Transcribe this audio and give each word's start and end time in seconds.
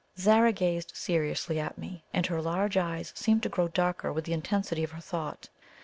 Zara 0.17 0.51
gazed 0.51 0.93
seriously 0.95 1.59
at 1.59 1.77
me, 1.77 2.03
and 2.11 2.25
her 2.25 2.41
large 2.41 2.75
eyes 2.75 3.13
seemed 3.15 3.43
to 3.43 3.49
grow 3.49 3.67
darker 3.67 4.11
with 4.11 4.25
the 4.25 4.33
intensity 4.33 4.83
of 4.83 4.93
her 4.93 4.99
thought. 4.99 5.49